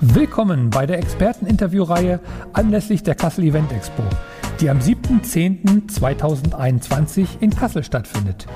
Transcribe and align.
Willkommen 0.00 0.68
bei 0.68 0.84
der 0.84 0.98
Experteninterviewreihe 0.98 2.20
anlässlich 2.52 3.02
der 3.02 3.14
Kassel 3.14 3.44
Event 3.44 3.72
Expo, 3.72 4.02
die 4.60 4.70
am 4.70 4.78
7.10.2021 4.78 7.26
in 7.40 7.50
Kassel 7.50 7.84
stattfindet. 7.84 8.46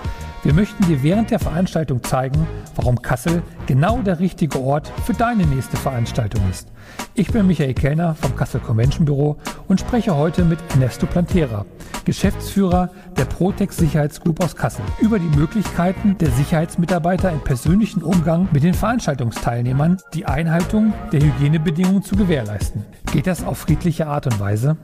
Wir 0.42 0.54
möchten 0.54 0.86
dir 0.86 1.02
während 1.02 1.30
der 1.30 1.38
Veranstaltung 1.38 2.02
zeigen, 2.02 2.46
warum 2.74 3.02
Kassel 3.02 3.42
genau 3.66 3.98
der 3.98 4.20
richtige 4.20 4.58
Ort 4.58 4.90
für 5.04 5.12
deine 5.12 5.44
nächste 5.44 5.76
Veranstaltung 5.76 6.40
ist. 6.48 6.68
Ich 7.14 7.30
bin 7.30 7.46
Michael 7.46 7.74
Kellner 7.74 8.14
vom 8.14 8.34
Kassel 8.36 8.60
Convention 8.60 9.04
Büro 9.04 9.36
und 9.68 9.80
spreche 9.80 10.16
heute 10.16 10.42
mit 10.44 10.58
Ernesto 10.70 11.04
Plantera, 11.06 11.66
Geschäftsführer 12.06 12.88
der 13.18 13.26
Protex 13.26 13.76
Sicherheitsgroup 13.76 14.42
aus 14.42 14.56
Kassel, 14.56 14.86
über 15.00 15.18
die 15.18 15.36
Möglichkeiten 15.36 16.16
der 16.18 16.30
Sicherheitsmitarbeiter 16.30 17.30
im 17.30 17.40
persönlichen 17.40 18.02
Umgang 18.02 18.48
mit 18.52 18.62
den 18.62 18.72
Veranstaltungsteilnehmern, 18.72 19.98
die 20.14 20.24
Einhaltung 20.24 20.94
der 21.12 21.20
Hygienebedingungen 21.20 22.02
zu 22.02 22.16
gewährleisten. 22.16 22.86
Geht 23.12 23.26
das 23.26 23.44
auf 23.44 23.58
friedliche 23.58 24.06
Art 24.06 24.26
und 24.26 24.40
Weise? 24.40 24.78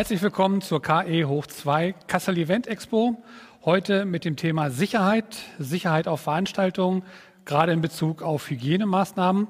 Herzlich 0.00 0.22
willkommen 0.22 0.62
zur 0.62 0.80
KE 0.80 1.26
Hoch 1.26 1.46
2 1.46 1.94
Kassel 2.06 2.38
Event 2.38 2.66
Expo. 2.66 3.22
Heute 3.66 4.06
mit 4.06 4.24
dem 4.24 4.34
Thema 4.34 4.70
Sicherheit, 4.70 5.36
Sicherheit 5.58 6.08
auf 6.08 6.22
Veranstaltungen, 6.22 7.02
gerade 7.44 7.72
in 7.72 7.82
Bezug 7.82 8.22
auf 8.22 8.48
Hygienemaßnahmen. 8.48 9.46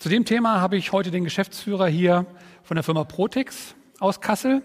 Zu 0.00 0.08
dem 0.08 0.24
Thema 0.24 0.60
habe 0.60 0.76
ich 0.76 0.90
heute 0.90 1.12
den 1.12 1.22
Geschäftsführer 1.22 1.86
hier 1.86 2.26
von 2.64 2.74
der 2.74 2.82
Firma 2.82 3.04
Protex 3.04 3.76
aus 4.00 4.20
Kassel. 4.20 4.62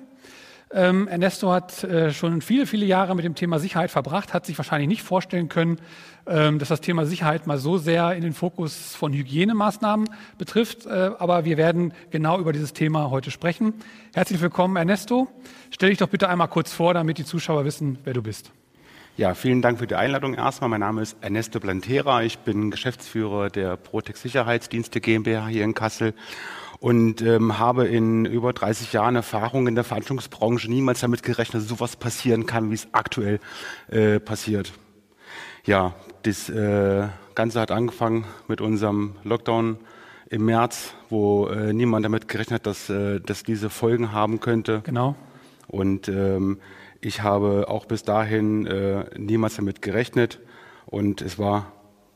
Ähm, 0.74 1.08
Ernesto 1.08 1.52
hat 1.52 1.84
äh, 1.84 2.12
schon 2.12 2.42
viele, 2.42 2.66
viele 2.66 2.86
Jahre 2.86 3.16
mit 3.16 3.26
dem 3.26 3.36
Thema 3.36 3.60
Sicherheit 3.60 3.92
verbracht, 3.92 4.34
hat 4.34 4.46
sich 4.46 4.58
wahrscheinlich 4.58 4.88
nicht 4.88 5.04
vorstellen 5.04 5.50
können, 5.50 5.80
ähm, 6.26 6.60
dass 6.60 6.70
das 6.70 6.82
Thema 6.82 7.06
Sicherheit 7.06 7.46
mal 7.46 7.58
so 7.58 7.78
sehr 7.78 8.14
in 8.14 8.22
den 8.22 8.34
Fokus 8.34 8.96
von 8.96 9.12
Hygienemaßnahmen 9.12 10.10
betrifft. 10.38 10.86
Äh, 10.86 11.12
aber 11.20 11.44
wir 11.44 11.58
werden 11.58 11.94
genau 12.10 12.40
über 12.40 12.54
dieses 12.54 12.74
Thema 12.74 13.10
heute 13.10 13.32
sprechen. 13.32 13.74
Herzlich 14.14 14.40
willkommen, 14.40 14.78
Ernesto. 14.78 15.28
Stell 15.72 15.90
dich 15.90 15.98
doch 15.98 16.10
bitte 16.10 16.30
einmal 16.30 16.48
kurz 16.48 16.72
vor, 16.72 16.94
damit 16.94 17.18
die 17.18 17.26
Zuschauer 17.26 17.66
wissen, 17.66 17.98
wer 18.04 18.14
du 18.14 18.22
bist. 18.22 18.52
Ja, 19.18 19.34
vielen 19.34 19.62
Dank 19.62 19.78
für 19.80 19.88
die 19.88 19.96
Einladung 19.96 20.36
erstmal. 20.36 20.70
Mein 20.70 20.80
Name 20.80 21.02
ist 21.02 21.18
Ernesto 21.20 21.60
Plantera. 21.60 22.24
Ich 22.24 22.40
bin 22.40 22.72
Geschäftsführer 22.72 23.50
der 23.50 23.76
Protex 23.76 24.22
Sicherheitsdienste 24.22 25.02
GmbH 25.02 25.48
hier 25.48 25.66
in 25.66 25.74
Kassel 25.74 26.14
und 26.82 27.22
ähm, 27.22 27.60
habe 27.60 27.88
in 27.88 28.26
über 28.26 28.54
30 28.54 28.92
Jahren 28.92 29.16
Erfahrung 29.16 29.68
in 29.68 29.76
der 29.76 29.84
Veranstaltungsbranche 29.84 30.70
niemals 30.70 31.02
damit 31.02 31.22
gerechnet, 31.22 31.62
dass 31.62 31.70
sowas 31.70 31.96
passieren 31.96 32.48
kann, 32.48 32.72
wie 32.72 32.74
es 32.74 32.88
aktuell 32.92 33.40
äh, 33.92 34.20
passiert. 34.20 34.74
Ja, 35.64 35.94
das 36.24 36.50
äh, 36.50 37.08
Ganze 37.36 37.60
hat 37.60 37.70
angefangen 37.70 38.26
mit 38.48 38.62
unserem 38.62 39.14
Lockdown 39.24 39.78
im 40.30 40.46
März, 40.46 40.96
wo 41.10 41.46
äh, 41.48 41.72
niemand 41.72 42.04
damit 42.04 42.28
gerechnet 42.28 42.62
hat, 42.62 42.66
dass, 42.66 42.90
äh, 42.90 43.20
dass 43.20 43.44
diese 43.44 43.70
Folgen 43.70 44.12
haben 44.12 44.40
könnte. 44.40 44.82
Genau. 44.84 45.16
Und 45.68 46.08
ähm, 46.08 46.60
ich 47.00 47.22
habe 47.22 47.66
auch 47.68 47.86
bis 47.86 48.02
dahin 48.02 48.66
äh, 48.66 49.06
niemals 49.20 49.56
damit 49.56 49.84
gerechnet 49.84 50.40
und 50.88 51.22
es 51.22 51.38
war 51.38 51.72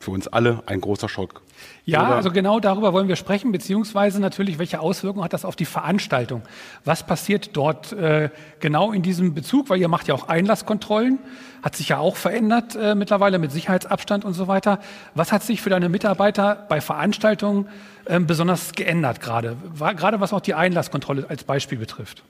für 0.06 0.12
uns 0.12 0.28
alle 0.28 0.64
ein 0.68 0.80
großer 0.82 1.10
Schock. 1.10 1.42
Ja, 1.84 2.06
Oder? 2.08 2.16
also 2.16 2.32
genau 2.32 2.60
darüber 2.60 2.94
wollen 2.94 3.08
wir 3.08 3.16
sprechen, 3.16 3.52
beziehungsweise 3.52 4.22
natürlich, 4.22 4.60
welche 4.60 4.80
Auswirkungen 4.80 5.24
hat 5.24 5.34
das 5.34 5.46
auf 5.46 5.56
die 5.56 5.66
Veranstaltung? 5.66 6.44
Was 6.84 7.06
passiert 7.06 7.56
dort 7.58 7.92
äh, 7.92 8.30
genau 8.60 8.92
in 8.92 9.02
diesem 9.02 9.34
Bezug? 9.34 9.70
Weil 9.70 9.80
ihr 9.80 9.88
macht 9.88 10.08
ja 10.08 10.14
auch 10.14 10.28
Einlasskontrollen, 10.28 11.20
hat 11.64 11.76
sich 11.76 11.90
ja 11.90 11.98
auch 11.98 12.16
verändert 12.16 12.76
äh, 12.76 12.96
mittlerweile 12.96 13.40
mit 13.40 13.52
Sicherheitsabstand 13.52 14.26
und 14.26 14.34
so 14.34 14.48
weiter. 14.48 14.80
Was 15.16 15.32
hat 15.32 15.44
sich 15.44 15.62
für 15.62 15.70
deine 15.70 15.90
Mitarbeiter 15.90 16.66
bei 16.70 16.82
Veranstaltungen 16.82 17.68
äh, 18.06 18.20
besonders 18.20 18.74
geändert 18.74 19.20
gerade? 19.20 19.58
Gerade 19.78 20.20
was 20.20 20.34
auch 20.34 20.42
die 20.42 20.54
Einlasskontrolle 20.54 21.26
als 21.30 21.44
Beispiel 21.44 21.78
betrifft. 21.78 22.24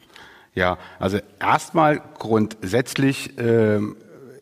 Ja, 0.53 0.77
also 0.99 1.19
erstmal 1.39 2.01
grundsätzlich 2.17 3.37
äh, 3.37 3.79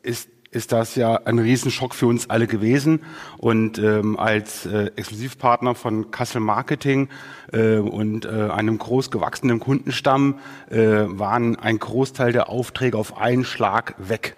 ist 0.04 0.30
ist 0.54 0.72
das 0.72 0.96
ja 0.96 1.16
ein 1.26 1.40
Riesenschock 1.40 1.96
für 1.96 2.08
uns 2.08 2.30
alle 2.30 2.48
gewesen. 2.48 3.02
Und 3.38 3.80
ähm, 3.80 4.18
als 4.20 4.66
äh, 4.66 4.92
Exklusivpartner 4.96 5.76
von 5.76 6.12
Kassel 6.12 6.42
Marketing 6.42 7.10
äh, 7.52 7.78
und 7.78 8.26
äh, 8.26 8.50
einem 8.50 8.78
groß 8.78 9.12
gewachsenen 9.12 9.60
Kundenstamm 9.60 10.40
äh, 10.70 10.78
waren 11.08 11.58
ein 11.58 11.80
Großteil 11.80 12.32
der 12.32 12.50
Aufträge 12.50 12.98
auf 12.98 13.18
einen 13.18 13.46
Schlag 13.46 13.96
weg. 13.98 14.36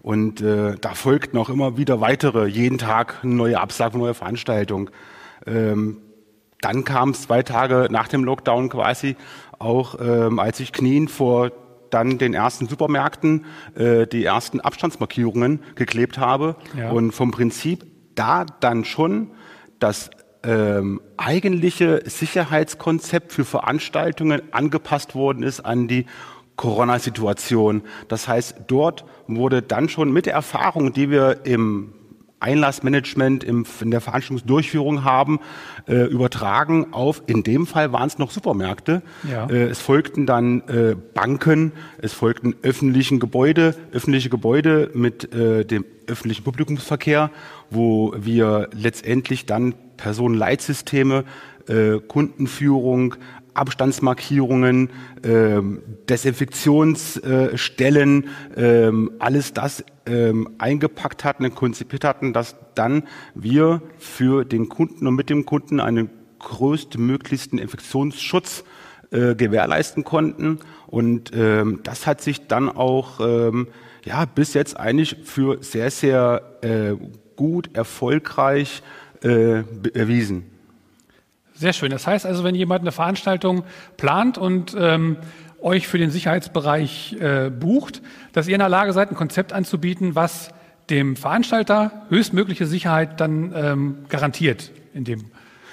Und 0.00 0.40
äh, 0.40 0.76
da 0.80 0.94
folgten 0.94 1.36
auch 1.36 1.48
immer 1.48 1.76
wieder 1.76 2.00
weitere, 2.00 2.46
jeden 2.46 2.78
Tag 2.78 3.24
neue 3.24 3.60
Absage, 3.60 3.98
neue 3.98 4.14
Veranstaltung. 4.14 4.90
Ähm, 5.46 5.98
dann 6.60 6.84
kam 6.84 7.10
es 7.10 7.22
zwei 7.22 7.42
Tage 7.42 7.88
nach 7.90 8.08
dem 8.08 8.24
Lockdown 8.24 8.68
quasi 8.68 9.16
auch 9.58 9.98
ähm, 10.00 10.38
als 10.38 10.60
ich 10.60 10.72
knien 10.72 11.08
vor 11.08 11.50
dann 11.90 12.18
den 12.18 12.34
ersten 12.34 12.68
Supermärkten 12.68 13.44
äh, 13.74 14.06
die 14.06 14.24
ersten 14.24 14.60
Abstandsmarkierungen 14.60 15.60
geklebt 15.74 16.18
habe 16.18 16.56
ja. 16.76 16.90
und 16.90 17.12
vom 17.12 17.30
Prinzip 17.30 17.84
da 18.14 18.46
dann 18.60 18.84
schon 18.84 19.30
das 19.78 20.10
ähm, 20.42 21.00
eigentliche 21.16 22.02
Sicherheitskonzept 22.04 23.32
für 23.32 23.44
Veranstaltungen 23.44 24.42
angepasst 24.52 25.14
worden 25.14 25.42
ist 25.42 25.60
an 25.60 25.88
die 25.88 26.06
Corona-Situation. 26.56 27.82
Das 28.08 28.28
heißt, 28.28 28.62
dort 28.66 29.04
wurde 29.26 29.62
dann 29.62 29.88
schon 29.88 30.12
mit 30.12 30.26
der 30.26 30.34
Erfahrung, 30.34 30.92
die 30.92 31.10
wir 31.10 31.44
im 31.44 31.92
Einlassmanagement 32.40 33.44
im, 33.44 33.64
in 33.80 33.90
der 33.90 34.00
Veranstaltungsdurchführung 34.00 35.04
haben, 35.04 35.40
äh, 35.88 36.04
übertragen 36.04 36.92
auf, 36.92 37.22
in 37.26 37.42
dem 37.42 37.66
Fall 37.66 37.92
waren 37.92 38.08
es 38.08 38.18
noch 38.18 38.30
Supermärkte. 38.30 39.02
Ja. 39.30 39.46
Äh, 39.46 39.64
es 39.64 39.80
folgten 39.80 40.26
dann 40.26 40.60
äh, 40.68 40.96
Banken, 41.14 41.72
es 41.98 42.12
folgten 42.12 42.54
öffentlichen 42.62 43.20
Gebäude, 43.20 43.74
öffentliche 43.92 44.28
Gebäude 44.28 44.90
mit 44.94 45.32
äh, 45.32 45.64
dem 45.64 45.84
öffentlichen 46.06 46.44
Publikumsverkehr, 46.44 47.30
wo 47.70 48.14
wir 48.16 48.68
letztendlich 48.72 49.46
dann 49.46 49.74
Personenleitsysteme, 49.96 51.24
äh, 51.68 51.98
Kundenführung, 52.06 53.16
Abstandsmarkierungen, 53.56 54.90
ähm, 55.24 55.82
Desinfektionsstellen, 56.08 58.28
ähm, 58.56 59.10
alles 59.18 59.52
das 59.52 59.84
ähm, 60.06 60.50
eingepackt 60.58 61.24
hatten 61.24 61.44
und 61.44 61.54
konzipiert 61.54 62.04
hatten, 62.04 62.32
dass 62.32 62.56
dann 62.74 63.04
wir 63.34 63.82
für 63.98 64.44
den 64.44 64.68
Kunden 64.68 65.06
und 65.06 65.14
mit 65.14 65.30
dem 65.30 65.46
Kunden 65.46 65.80
einen 65.80 66.10
größtmöglichsten 66.38 67.58
Infektionsschutz 67.58 68.64
äh, 69.10 69.34
gewährleisten 69.34 70.04
konnten. 70.04 70.60
Und 70.86 71.32
ähm, 71.34 71.80
das 71.82 72.06
hat 72.06 72.20
sich 72.20 72.46
dann 72.46 72.68
auch 72.68 73.20
ähm, 73.20 73.68
ja, 74.04 74.24
bis 74.24 74.54
jetzt 74.54 74.78
eigentlich 74.78 75.16
für 75.24 75.62
sehr, 75.62 75.90
sehr 75.90 76.58
äh, 76.62 76.94
gut, 77.34 77.70
erfolgreich 77.74 78.82
äh, 79.22 79.62
erwiesen. 79.94 80.55
Sehr 81.58 81.72
schön. 81.72 81.90
Das 81.90 82.06
heißt 82.06 82.26
also, 82.26 82.44
wenn 82.44 82.54
jemand 82.54 82.82
eine 82.82 82.92
Veranstaltung 82.92 83.64
plant 83.96 84.36
und 84.36 84.76
ähm, 84.78 85.16
euch 85.60 85.88
für 85.88 85.98
den 85.98 86.10
Sicherheitsbereich 86.10 87.16
äh, 87.18 87.50
bucht, 87.50 88.02
dass 88.32 88.46
ihr 88.46 88.54
in 88.54 88.60
der 88.60 88.68
Lage 88.68 88.92
seid, 88.92 89.10
ein 89.10 89.16
Konzept 89.16 89.52
anzubieten, 89.52 90.14
was 90.14 90.50
dem 90.90 91.16
Veranstalter 91.16 91.90
höchstmögliche 92.10 92.66
Sicherheit 92.66 93.20
dann 93.20 93.52
ähm, 93.56 93.96
garantiert 94.08 94.70
in 94.94 95.04
dem 95.04 95.24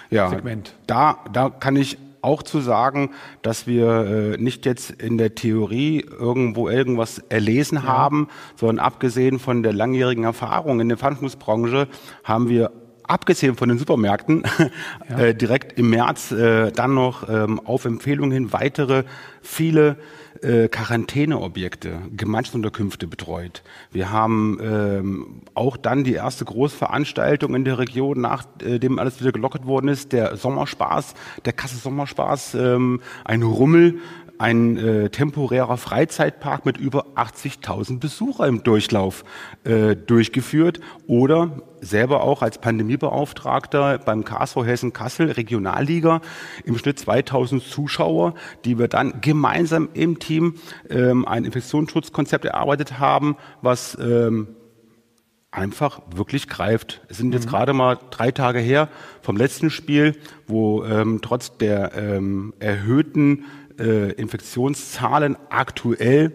ja, 0.10 0.30
Segment. 0.30 0.74
Da, 0.88 1.18
da 1.32 1.50
kann 1.50 1.76
ich 1.76 1.98
auch 2.22 2.42
zu 2.42 2.62
sagen, 2.62 3.12
dass 3.42 3.68
wir 3.68 4.36
äh, 4.36 4.38
nicht 4.38 4.66
jetzt 4.66 4.90
in 4.90 5.18
der 5.18 5.36
Theorie 5.36 6.00
irgendwo 6.00 6.70
irgendwas 6.70 7.20
erlesen 7.30 7.76
ja. 7.76 7.84
haben, 7.84 8.30
sondern 8.56 8.84
abgesehen 8.84 9.40
von 9.40 9.62
der 9.62 9.74
langjährigen 9.74 10.24
Erfahrung 10.24 10.80
in 10.80 10.88
der 10.88 10.98
Veranstaltungsbranche 10.98 11.88
haben 12.24 12.48
wir 12.48 12.72
abgesehen 13.08 13.56
von 13.56 13.70
den 13.70 13.78
Supermärkten, 13.78 14.44
ja. 15.10 15.18
äh, 15.18 15.36
direkt 15.36 15.78
im 15.78 15.90
März 15.90 16.32
äh, 16.32 16.72
dann 16.72 16.94
noch 16.94 17.28
ähm, 17.30 17.60
auf 17.60 17.86
Empfehlung 17.86 18.32
hin 18.32 18.54
weitere 18.54 19.04
viele 19.42 19.98
äh, 20.42 20.68
Quarantäneobjekte, 20.68 22.00
Gemeinschaftsunterkünfte 22.16 23.08
betreut. 23.08 23.64
Wir 23.92 24.12
haben 24.12 24.58
ähm, 24.62 25.42
auch 25.54 25.78
dann 25.78 26.04
die 26.04 26.14
erste 26.14 26.46
Großveranstaltung 26.46 27.56
in 27.56 27.66
der 27.66 27.80
Region, 27.80 28.22
nachdem 28.22 29.00
alles 29.00 29.20
wieder 29.22 29.32
gelockert 29.32 29.66
worden 29.66 29.88
ist, 29.88 30.12
der 30.12 30.36
Sommerspaß, 30.36 31.14
der 31.46 31.54
Kasse 31.54 31.78
Sommerspaß, 31.78 32.56
ähm, 32.56 33.02
ein 33.24 33.44
Rummel 33.44 34.00
ein 34.38 34.78
äh, 34.78 35.10
temporärer 35.10 35.78
Freizeitpark 35.78 36.66
mit 36.66 36.78
über 36.78 37.06
80.000 37.16 38.00
Besucher 38.00 38.48
im 38.48 38.64
Durchlauf 38.64 39.24
äh, 39.64 39.96
durchgeführt 39.96 40.80
oder 41.08 41.62
selber 41.82 42.24
auch 42.24 42.42
als 42.42 42.58
Pandemiebeauftragter 42.58 44.00
beim 44.00 44.24
KSV 44.24 44.58
Hessen 44.66 44.94
Kassel 44.94 45.32
Regionalliga 45.32 46.22
im 46.66 46.78
Schnitt 46.78 47.00
2000 47.00 47.64
Zuschauer, 47.64 48.34
die 48.66 48.80
wir 48.80 48.88
dann 48.88 49.22
gemeinsam 49.22 49.90
im 49.94 50.20
Team 50.20 50.56
ähm, 50.90 51.28
ein 51.28 51.46
Infektionsschutzkonzept 51.46 52.46
erarbeitet 52.46 53.00
haben, 53.00 53.38
was 53.62 53.98
ähm, 54.00 54.48
einfach 55.54 56.02
wirklich 56.16 56.48
greift. 56.48 57.02
Es 57.10 57.18
sind 57.18 57.34
jetzt 57.34 57.46
mhm. 57.46 57.52
gerade 57.52 57.74
mal 57.74 58.00
drei 58.10 58.32
Tage 58.32 58.60
her 58.60 58.90
vom 59.22 59.38
letzten 59.38 59.70
Spiel, 59.70 60.16
wo 60.48 60.84
ähm, 60.84 61.20
trotz 61.22 61.58
der 61.58 61.94
ähm, 61.96 62.54
erhöhten 62.60 63.46
äh, 63.80 64.12
Infektionszahlen 64.14 65.38
aktuell 65.50 66.32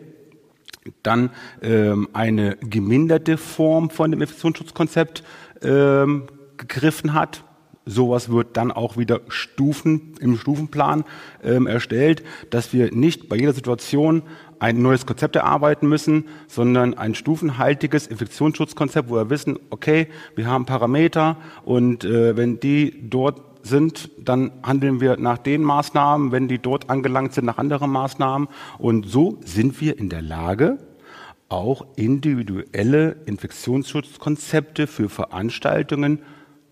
dann 1.02 1.30
ähm, 1.62 2.08
eine 2.12 2.56
geminderte 2.56 3.36
Form 3.36 3.90
von 3.90 4.10
dem 4.10 4.20
Infektionsschutzkonzept 4.20 5.22
ähm, 5.62 6.24
gegriffen 6.56 7.14
hat. 7.14 7.44
Sowas 7.84 8.30
wird 8.30 8.56
dann 8.58 8.70
auch 8.70 8.98
wieder 8.98 9.22
Stufen 9.28 10.12
im 10.20 10.36
Stufenplan 10.36 11.04
ähm, 11.42 11.66
erstellt, 11.66 12.22
dass 12.50 12.74
wir 12.74 12.92
nicht 12.92 13.30
bei 13.30 13.36
jeder 13.36 13.54
Situation 13.54 14.22
ein 14.58 14.82
neues 14.82 15.06
Konzept 15.06 15.36
erarbeiten 15.36 15.88
müssen, 15.88 16.26
sondern 16.48 16.94
ein 16.94 17.14
stufenhaltiges 17.14 18.06
Infektionsschutzkonzept, 18.06 19.08
wo 19.08 19.14
wir 19.14 19.30
wissen, 19.30 19.58
okay, 19.70 20.08
wir 20.34 20.46
haben 20.46 20.66
Parameter 20.66 21.38
und 21.64 22.04
äh, 22.04 22.36
wenn 22.36 22.60
die 22.60 23.08
dort 23.08 23.40
sind, 23.68 24.10
dann 24.18 24.50
handeln 24.62 25.00
wir 25.00 25.16
nach 25.16 25.38
den 25.38 25.62
Maßnahmen, 25.62 26.32
wenn 26.32 26.48
die 26.48 26.58
dort 26.58 26.90
angelangt 26.90 27.34
sind, 27.34 27.44
nach 27.44 27.58
anderen 27.58 27.90
Maßnahmen. 27.90 28.48
Und 28.78 29.06
so 29.06 29.38
sind 29.44 29.80
wir 29.80 29.98
in 29.98 30.08
der 30.08 30.22
Lage, 30.22 30.78
auch 31.48 31.86
individuelle 31.96 33.16
Infektionsschutzkonzepte 33.26 34.86
für 34.86 35.08
Veranstaltungen 35.08 36.20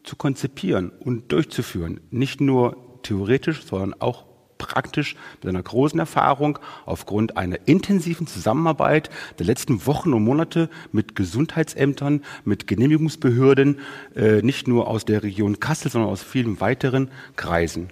zu 0.02 0.16
konzipieren 0.16 0.90
und 0.90 1.32
durchzuführen. 1.32 2.00
Nicht 2.10 2.40
nur 2.40 2.76
theoretisch, 3.02 3.64
sondern 3.64 3.94
auch 4.00 4.26
praktisch 4.58 5.16
mit 5.42 5.48
einer 5.48 5.62
großen 5.62 5.98
Erfahrung 5.98 6.58
aufgrund 6.84 7.36
einer 7.36 7.58
intensiven 7.66 8.26
Zusammenarbeit 8.26 9.10
der 9.38 9.46
letzten 9.46 9.86
Wochen 9.86 10.12
und 10.12 10.24
Monate 10.24 10.68
mit 10.92 11.16
Gesundheitsämtern, 11.16 12.22
mit 12.44 12.66
Genehmigungsbehörden, 12.66 13.78
äh, 14.14 14.42
nicht 14.42 14.68
nur 14.68 14.88
aus 14.88 15.04
der 15.04 15.22
Region 15.22 15.60
Kassel, 15.60 15.90
sondern 15.90 16.10
aus 16.10 16.22
vielen 16.22 16.60
weiteren 16.60 17.10
Kreisen. 17.36 17.88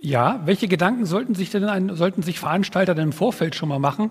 Ja, 0.00 0.40
welche 0.44 0.66
Gedanken 0.66 1.06
sollten 1.06 1.34
sich 1.34 1.50
denn 1.50 1.64
ein, 1.64 1.94
sollten 1.94 2.22
sich 2.22 2.40
Veranstalter 2.40 2.94
denn 2.94 3.04
im 3.04 3.12
Vorfeld 3.12 3.54
schon 3.54 3.68
mal 3.68 3.78
machen, 3.78 4.10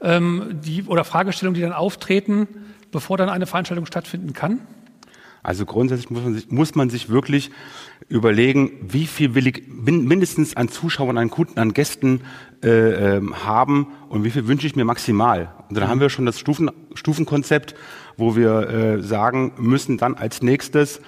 ähm, 0.00 0.60
die, 0.64 0.82
oder 0.84 1.04
Fragestellungen, 1.04 1.54
die 1.54 1.60
dann 1.60 1.72
auftreten, 1.72 2.48
bevor 2.90 3.16
dann 3.16 3.28
eine 3.28 3.46
Veranstaltung 3.46 3.86
stattfinden 3.86 4.32
kann? 4.32 4.60
Also 5.42 5.64
grundsätzlich 5.64 6.10
muss 6.10 6.22
man 6.22 6.34
sich, 6.34 6.50
muss 6.50 6.74
man 6.74 6.90
sich 6.90 7.08
wirklich 7.08 7.50
überlegen, 8.08 8.72
wie 8.82 9.06
viel 9.06 9.34
will 9.34 9.46
ich 9.46 9.62
mindestens 9.68 10.56
an 10.56 10.68
Zuschauern, 10.68 11.16
an 11.16 11.30
Kunden, 11.30 11.58
an 11.58 11.72
Gästen 11.72 12.22
äh, 12.62 13.16
äh, 13.16 13.22
haben 13.44 13.86
und 14.08 14.24
wie 14.24 14.30
viel 14.30 14.46
wünsche 14.46 14.66
ich 14.66 14.76
mir 14.76 14.84
maximal. 14.84 15.52
Und 15.68 15.76
dann 15.76 15.84
mhm. 15.84 15.88
haben 15.88 16.00
wir 16.00 16.10
schon 16.10 16.26
das 16.26 16.38
Stufen, 16.38 16.70
Stufenkonzept, 16.94 17.74
wo 18.16 18.36
wir 18.36 18.68
äh, 18.68 19.02
sagen 19.02 19.52
müssen 19.58 19.96
dann 19.96 20.14
als 20.14 20.42
nächstes, 20.42 21.00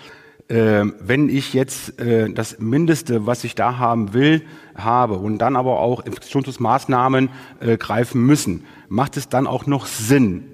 äh, 0.49 0.85
wenn 1.01 1.29
ich 1.29 1.53
jetzt 1.53 2.01
äh, 2.01 2.31
das 2.31 2.59
Mindeste, 2.59 3.27
was 3.27 3.45
ich 3.45 3.55
da 3.55 3.79
haben 3.79 4.15
will, 4.15 4.43
habe 4.75 5.15
und 5.15 5.39
dann 5.39 5.57
aber 5.57 5.81
auch 5.81 6.05
Infektionsschutzmaßnahmen 6.05 7.29
äh, 7.61 7.77
greifen 7.77 8.25
müssen, 8.25 8.65
macht 8.89 9.17
es 9.17 9.29
dann 9.29 9.47
auch 9.47 9.67
noch 9.67 9.87
Sinn, 9.87 10.45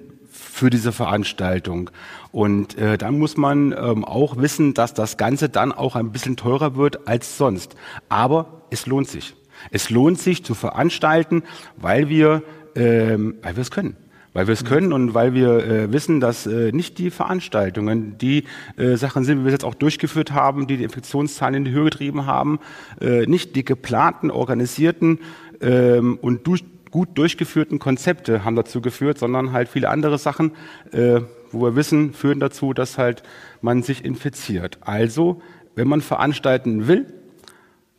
für 0.59 0.69
diese 0.69 0.91
Veranstaltung. 0.91 1.89
Und 2.31 2.77
äh, 2.77 2.97
dann 2.97 3.17
muss 3.17 3.37
man 3.37 3.71
ähm, 3.71 4.05
auch 4.05 4.37
wissen, 4.37 4.73
dass 4.73 4.93
das 4.93 5.17
Ganze 5.17 5.49
dann 5.49 5.71
auch 5.71 5.95
ein 5.95 6.11
bisschen 6.11 6.37
teurer 6.37 6.75
wird 6.75 7.07
als 7.07 7.37
sonst. 7.37 7.75
Aber 8.09 8.63
es 8.69 8.85
lohnt 8.85 9.07
sich. 9.07 9.35
Es 9.71 9.89
lohnt 9.89 10.19
sich 10.19 10.43
zu 10.43 10.53
veranstalten, 10.53 11.43
weil 11.77 12.09
wir, 12.09 12.43
ähm, 12.75 13.35
weil 13.41 13.55
wir 13.55 13.61
es 13.61 13.71
können 13.71 13.95
weil 14.33 14.47
wir 14.47 14.53
es 14.53 14.63
können 14.63 14.93
und 14.93 15.15
weil 15.15 15.33
wir 15.33 15.65
äh, 15.65 15.91
wissen, 15.91 16.19
dass 16.19 16.45
äh, 16.45 16.71
nicht 16.71 16.97
die 16.99 17.09
Veranstaltungen 17.09 18.17
die 18.19 18.43
äh, 18.77 18.95
Sachen 18.95 19.23
sind, 19.23 19.39
wie 19.39 19.43
wir 19.43 19.47
es 19.47 19.53
jetzt 19.53 19.65
auch 19.65 19.73
durchgeführt 19.73 20.31
haben, 20.31 20.67
die 20.67 20.77
die 20.77 20.83
Infektionszahlen 20.83 21.55
in 21.55 21.65
die 21.65 21.71
Höhe 21.71 21.85
getrieben 21.85 22.27
haben, 22.27 22.59
äh, 23.01 23.25
nicht 23.25 23.55
die 23.55 23.65
geplanten, 23.65 24.29
organisierten 24.29 25.19
ähm, 25.61 26.19
und 26.21 26.45
durch 26.45 26.63
gut 26.91 27.17
durchgeführten 27.17 27.79
Konzepte 27.79 28.43
haben 28.43 28.55
dazu 28.55 28.81
geführt, 28.81 29.17
sondern 29.17 29.51
halt 29.51 29.69
viele 29.69 29.89
andere 29.89 30.17
Sachen, 30.17 30.51
äh, 30.91 31.21
wo 31.51 31.61
wir 31.61 31.75
wissen, 31.75 32.13
führen 32.13 32.39
dazu, 32.39 32.73
dass 32.73 32.97
halt 32.97 33.23
man 33.61 33.83
sich 33.83 34.05
infiziert. 34.05 34.77
Also, 34.81 35.41
wenn 35.75 35.87
man 35.87 36.01
veranstalten 36.01 36.87
will, 36.87 37.05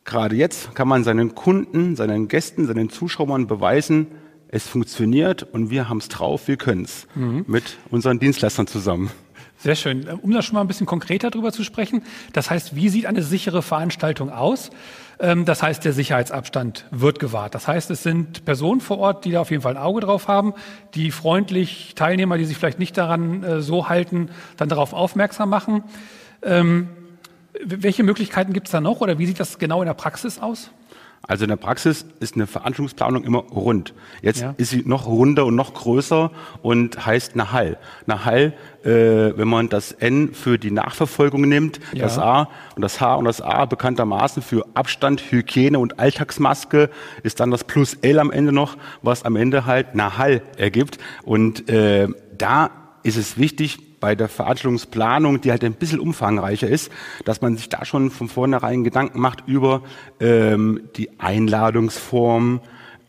gerade 0.04 0.37
jetzt 0.37 0.75
kann 0.75 0.88
man 0.88 1.04
seinen 1.04 1.34
Kunden, 1.34 1.96
seinen 1.96 2.28
Gästen, 2.28 2.66
seinen 2.66 2.90
Zuschauern 2.90 3.46
beweisen, 3.46 4.08
es 4.48 4.66
funktioniert 4.66 5.44
und 5.44 5.70
wir 5.70 5.88
haben 5.88 5.98
es 5.98 6.08
drauf, 6.08 6.48
wir 6.48 6.56
können 6.56 6.84
es 6.84 7.06
mhm. 7.14 7.44
mit 7.46 7.78
unseren 7.90 8.19
Dienstleistern 8.19 8.66
zusammen. 8.66 9.10
Sehr 9.62 9.74
schön. 9.74 10.08
Um 10.08 10.30
da 10.32 10.40
schon 10.40 10.54
mal 10.54 10.62
ein 10.62 10.68
bisschen 10.68 10.86
konkreter 10.86 11.30
drüber 11.30 11.52
zu 11.52 11.64
sprechen, 11.64 12.02
das 12.32 12.50
heißt, 12.50 12.76
wie 12.76 12.88
sieht 12.88 13.04
eine 13.04 13.22
sichere 13.22 13.60
Veranstaltung 13.60 14.30
aus? 14.30 14.70
Ähm, 15.18 15.44
das 15.44 15.62
heißt, 15.62 15.84
der 15.84 15.92
Sicherheitsabstand 15.92 16.86
wird 16.90 17.18
gewahrt. 17.18 17.54
Das 17.54 17.68
heißt, 17.68 17.90
es 17.90 18.02
sind 18.02 18.46
Personen 18.46 18.80
vor 18.80 18.98
Ort, 18.98 19.26
die 19.26 19.32
da 19.32 19.42
auf 19.42 19.50
jeden 19.50 19.62
Fall 19.62 19.76
ein 19.76 19.82
Auge 19.82 20.00
drauf 20.00 20.28
haben, 20.28 20.54
die 20.94 21.10
freundlich 21.10 21.94
Teilnehmer, 21.94 22.38
die 22.38 22.46
sich 22.46 22.56
vielleicht 22.56 22.78
nicht 22.78 22.96
daran 22.96 23.42
äh, 23.42 23.60
so 23.60 23.90
halten, 23.90 24.30
dann 24.56 24.70
darauf 24.70 24.94
aufmerksam 24.94 25.50
machen. 25.50 25.84
Ähm, 26.42 26.88
welche 27.62 28.02
Möglichkeiten 28.02 28.54
gibt 28.54 28.68
es 28.68 28.72
da 28.72 28.80
noch 28.80 29.02
oder 29.02 29.18
wie 29.18 29.26
sieht 29.26 29.40
das 29.40 29.58
genau 29.58 29.82
in 29.82 29.86
der 29.86 29.94
Praxis 29.94 30.38
aus? 30.38 30.70
Also 31.28 31.44
in 31.44 31.50
der 31.50 31.56
Praxis 31.56 32.06
ist 32.19 32.34
eine 32.34 32.46
Veranstaltungsplanung 32.46 33.25
immer 33.25 33.40
rund. 33.40 33.94
Jetzt 34.22 34.40
ja. 34.40 34.55
ist 34.56 34.70
sie 34.70 34.82
noch 34.84 35.06
runder 35.06 35.44
und 35.46 35.55
noch 35.55 35.75
größer 35.75 36.31
und 36.62 37.06
heißt 37.06 37.37
Nahal. 37.37 37.76
Nahal, 38.06 38.55
äh, 38.82 38.88
wenn 39.37 39.46
man 39.46 39.69
das 39.69 39.93
N 39.93 40.32
für 40.32 40.58
die 40.58 40.70
Nachverfolgung 40.70 41.43
nimmt, 41.43 41.78
ja. 41.93 42.05
das 42.05 42.19
A 42.19 42.49
und 42.75 42.82
das 42.82 43.00
H 43.00 43.14
und 43.17 43.26
das 43.26 43.43
A 43.43 43.67
bekanntermaßen 43.67 44.43
für 44.43 44.67
Abstand, 44.75 45.31
Hygiene 45.31 45.78
und 45.78 45.99
Alltagsmaske, 45.99 46.90
ist 47.23 47.38
dann 47.38 47.50
das 47.50 47.64
Plus 47.64 47.94
L 48.00 48.19
am 48.19 48.31
Ende 48.31 48.52
noch, 48.52 48.76
was 49.02 49.25
am 49.25 49.37
Ende 49.37 49.66
halt 49.66 49.94
Nahal 49.94 50.43
ergibt. 50.56 50.99
Und 51.23 51.69
äh, 51.69 52.08
da 52.38 52.70
ist 53.02 53.16
es 53.16 53.37
wichtig, 53.37 53.89
bei 54.00 54.14
der 54.14 54.29
Veranstaltungsplanung, 54.29 55.41
die 55.41 55.50
halt 55.50 55.62
ein 55.62 55.75
bisschen 55.75 56.00
umfangreicher 56.00 56.69
ist, 56.69 56.91
dass 57.25 57.41
man 57.41 57.56
sich 57.56 57.69
da 57.69 57.85
schon 57.85 58.11
von 58.11 58.29
vornherein 58.29 58.82
Gedanken 58.82 59.20
macht 59.20 59.44
über 59.47 59.82
ähm, 60.19 60.88
die 60.97 61.20
Einladungsform, 61.20 62.61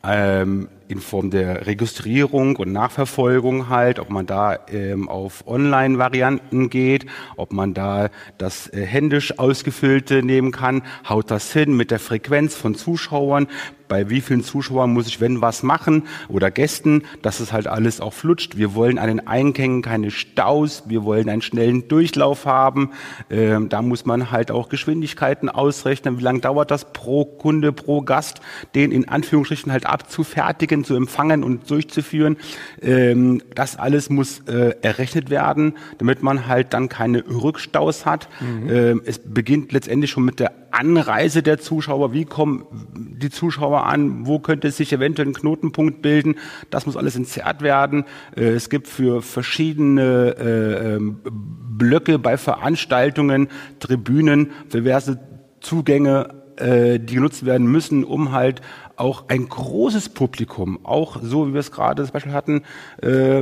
ähm, 0.03 0.67
in 0.91 0.99
Form 0.99 1.31
der 1.31 1.65
Registrierung 1.65 2.55
und 2.57 2.71
Nachverfolgung 2.71 3.69
halt, 3.69 3.99
ob 3.99 4.09
man 4.09 4.25
da 4.25 4.59
ähm, 4.69 5.09
auf 5.09 5.47
Online-Varianten 5.47 6.69
geht, 6.69 7.05
ob 7.37 7.53
man 7.53 7.73
da 7.73 8.09
das 8.37 8.67
äh, 8.67 8.85
händisch 8.85 9.39
ausgefüllte 9.39 10.23
nehmen 10.23 10.51
kann, 10.51 10.83
haut 11.07 11.31
das 11.31 11.53
hin 11.53 11.75
mit 11.75 11.91
der 11.91 11.99
Frequenz 11.99 12.55
von 12.55 12.75
Zuschauern, 12.75 13.47
bei 13.91 14.09
wie 14.09 14.21
vielen 14.21 14.41
Zuschauern 14.41 14.93
muss 14.93 15.07
ich 15.07 15.19
wenn 15.19 15.41
was 15.41 15.63
machen 15.63 16.03
oder 16.29 16.49
Gästen, 16.49 17.03
dass 17.23 17.41
es 17.41 17.51
halt 17.51 17.67
alles 17.67 17.99
auch 17.99 18.13
flutscht. 18.13 18.55
Wir 18.55 18.73
wollen 18.73 18.97
an 18.97 19.09
den 19.09 19.27
Eingängen 19.27 19.81
keine 19.81 20.11
Staus, 20.11 20.83
wir 20.87 21.03
wollen 21.03 21.27
einen 21.27 21.41
schnellen 21.41 21.89
Durchlauf 21.89 22.45
haben. 22.45 22.91
Ähm, 23.29 23.67
da 23.67 23.81
muss 23.81 24.05
man 24.05 24.31
halt 24.31 24.49
auch 24.49 24.69
Geschwindigkeiten 24.69 25.49
ausrechnen, 25.49 26.19
wie 26.19 26.23
lange 26.23 26.39
dauert 26.39 26.71
das 26.71 26.93
pro 26.93 27.25
Kunde, 27.25 27.73
pro 27.73 28.01
Gast, 28.01 28.39
den 28.75 28.93
in 28.93 29.09
Anführungsstrichen 29.09 29.73
halt 29.73 29.85
abzufertigen, 29.85 30.80
zu 30.83 30.95
empfangen 30.95 31.43
und 31.43 31.69
durchzuführen. 31.69 32.37
Ähm, 32.81 33.41
das 33.55 33.77
alles 33.77 34.09
muss 34.09 34.41
äh, 34.47 34.75
errechnet 34.81 35.29
werden, 35.29 35.73
damit 35.97 36.23
man 36.23 36.47
halt 36.47 36.73
dann 36.73 36.89
keine 36.89 37.23
Rückstaus 37.27 38.05
hat. 38.05 38.29
Mhm. 38.39 38.69
Ähm, 38.69 39.01
es 39.05 39.19
beginnt 39.19 39.71
letztendlich 39.71 40.11
schon 40.11 40.25
mit 40.25 40.39
der 40.39 40.53
Anreise 40.71 41.43
der 41.43 41.59
Zuschauer, 41.59 42.13
wie 42.13 42.25
kommen 42.25 42.65
die 42.95 43.29
Zuschauer 43.29 43.85
an, 43.85 44.25
wo 44.25 44.39
könnte 44.39 44.71
sich 44.71 44.93
eventuell 44.93 45.27
ein 45.27 45.33
Knotenpunkt 45.33 46.01
bilden, 46.01 46.35
das 46.69 46.85
muss 46.85 46.97
alles 46.97 47.15
entzerrt 47.15 47.61
werden. 47.61 48.05
Äh, 48.35 48.51
es 48.51 48.69
gibt 48.69 48.87
für 48.87 49.21
verschiedene 49.21 50.35
äh, 50.39 50.95
ähm, 50.95 51.19
Blöcke 51.23 52.19
bei 52.19 52.37
Veranstaltungen, 52.37 53.49
Tribünen, 53.79 54.51
diverse 54.73 55.19
Zugänge, 55.59 56.29
äh, 56.57 56.99
die 56.99 57.15
genutzt 57.15 57.45
werden 57.45 57.67
müssen, 57.67 58.03
um 58.03 58.31
halt 58.31 58.61
auch 59.01 59.25
ein 59.27 59.49
großes 59.49 60.09
Publikum, 60.09 60.79
auch 60.83 61.17
so 61.21 61.47
wie 61.47 61.53
wir 61.53 61.59
es 61.59 61.71
gerade 61.71 62.03
zum 62.03 62.13
Beispiel 62.13 62.33
hatten, 62.33 62.61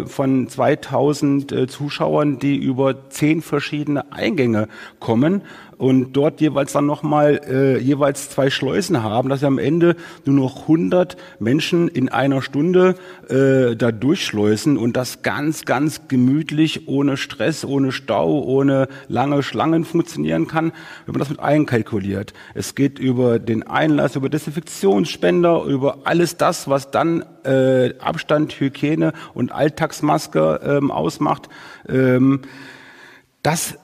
von 0.06 0.48
2000 0.48 1.70
Zuschauern, 1.70 2.40
die 2.40 2.56
über 2.58 3.10
zehn 3.10 3.42
verschiedene 3.42 4.12
Eingänge 4.12 4.68
kommen, 5.00 5.44
und 5.80 6.12
dort 6.12 6.42
jeweils 6.42 6.74
dann 6.74 6.86
nochmal 6.86 7.40
äh, 7.50 7.78
jeweils 7.80 8.30
zwei 8.30 8.50
Schleusen 8.50 9.02
haben, 9.02 9.30
dass 9.30 9.40
wir 9.40 9.48
am 9.48 9.58
Ende 9.58 9.96
nur 10.26 10.36
noch 10.36 10.64
100 10.64 11.16
Menschen 11.40 11.88
in 11.88 12.10
einer 12.10 12.42
Stunde 12.42 12.96
äh, 13.30 13.78
da 13.78 13.94
durchschleusen 13.94 14.76
und 14.78 14.98
das 14.98 15.22
ganz, 15.22 15.64
ganz 15.64 16.10
gemütlich, 16.10 16.90
ohne 16.90 17.16
Stress, 17.16 17.64
ohne 17.64 17.94
Stau, 17.94 18.44
ohne 18.44 18.90
lange 19.08 19.42
Schlangen 19.42 19.86
funktionieren 19.86 20.48
kann, 20.48 20.74
wenn 21.06 21.14
man 21.14 21.20
das 21.20 21.30
mit 21.30 21.40
einkalkuliert. 21.40 22.34
Es 22.54 22.76
geht 22.76 23.00
über 23.00 23.40
den 23.40 23.66
Einlass, 23.66 24.18
über 24.18 24.28
Desinfektionsspender, 24.28 25.49
Kinder, 25.50 25.64
über 25.66 26.00
alles 26.04 26.38
das, 26.38 26.68
was 26.68 26.92
dann 26.92 27.24
äh, 27.44 27.94
Abstand, 28.00 28.60
Hygiene 28.60 29.14
und 29.34 29.52
Alltagsmaske 29.52 30.60
ähm, 30.64 30.92
ausmacht. 30.92 31.50
Ähm, 31.88 32.42
das 33.44 33.76